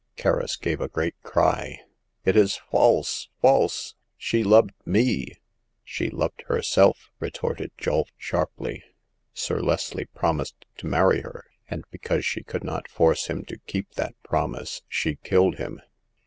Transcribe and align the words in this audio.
Kerris 0.17 0.55
gave 0.59 0.81
a 0.81 0.87
great 0.87 1.13
cry. 1.21 1.79
"It 2.25 2.35
is 2.35 2.55
false— 2.55 3.29
false! 3.43 3.93
She 4.17 4.43
loved 4.43 4.71
me!"" 4.83 5.33
She 5.83 6.09
loved 6.09 6.43
herself!" 6.47 7.11
retorted 7.19 7.69
Julf, 7.77 8.07
sharply. 8.17 8.83
Sir 9.35 9.59
Leslie 9.59 10.05
promised 10.07 10.65
to 10.77 10.87
marry 10.87 11.21
her, 11.21 11.45
and 11.69 11.83
because 11.91 12.25
she 12.25 12.41
could 12.41 12.63
not 12.63 12.89
force 12.89 13.27
him 13.27 13.45
to 13.45 13.59
keep 13.67 13.91
that 13.93 14.15
promise 14.23 14.81
she 14.89 15.17
killed 15.17 15.59
him. 15.59 15.79